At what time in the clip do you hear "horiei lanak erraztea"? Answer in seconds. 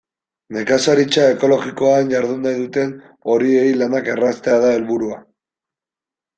3.35-4.59